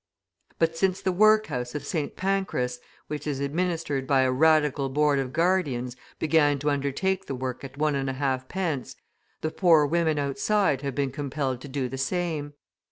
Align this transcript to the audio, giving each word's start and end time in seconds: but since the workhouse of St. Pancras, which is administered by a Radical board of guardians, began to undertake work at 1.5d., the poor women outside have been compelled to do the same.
but 0.57 0.75
since 0.75 0.99
the 0.99 1.11
workhouse 1.11 1.75
of 1.75 1.85
St. 1.85 2.15
Pancras, 2.15 2.79
which 3.05 3.27
is 3.27 3.39
administered 3.39 4.07
by 4.07 4.21
a 4.21 4.31
Radical 4.31 4.89
board 4.89 5.19
of 5.19 5.31
guardians, 5.31 5.95
began 6.17 6.57
to 6.57 6.71
undertake 6.71 7.29
work 7.29 7.63
at 7.63 7.73
1.5d., 7.77 8.95
the 9.41 9.51
poor 9.51 9.85
women 9.85 10.17
outside 10.17 10.81
have 10.81 10.95
been 10.95 11.11
compelled 11.11 11.61
to 11.61 11.67
do 11.67 11.87
the 11.87 11.99
same. 11.99 12.53